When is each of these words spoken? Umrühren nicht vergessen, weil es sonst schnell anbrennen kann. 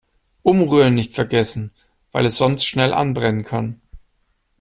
Umrühren 0.41 0.95
nicht 0.95 1.13
vergessen, 1.13 1.71
weil 2.11 2.25
es 2.25 2.35
sonst 2.37 2.65
schnell 2.65 2.91
anbrennen 2.91 3.43
kann. 3.43 3.79